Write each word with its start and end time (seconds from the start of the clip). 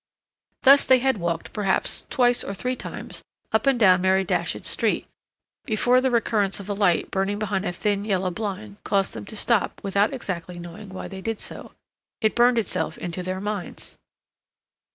Thus 0.63 0.83
they 0.83 0.97
had 0.97 1.19
walked, 1.19 1.53
perhaps, 1.53 2.07
twice 2.09 2.43
or 2.43 2.55
three 2.55 2.75
times 2.75 3.23
up 3.51 3.67
and 3.67 3.79
down 3.79 4.01
Mary 4.01 4.23
Datchet's 4.23 4.67
street 4.67 5.05
before 5.63 6.01
the 6.01 6.09
recurrence 6.09 6.59
of 6.59 6.67
a 6.67 6.73
light 6.73 7.11
burning 7.11 7.37
behind 7.37 7.65
a 7.65 7.71
thin, 7.71 8.03
yellow 8.03 8.31
blind 8.31 8.77
caused 8.83 9.13
them 9.13 9.25
to 9.25 9.35
stop 9.37 9.79
without 9.83 10.11
exactly 10.11 10.57
knowing 10.57 10.89
why 10.89 11.07
they 11.07 11.21
did 11.21 11.39
so. 11.39 11.73
It 12.19 12.33
burned 12.35 12.57
itself 12.57 12.97
into 12.97 13.21
their 13.21 13.39
minds. 13.39 13.95